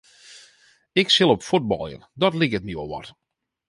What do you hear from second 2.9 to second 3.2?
wat.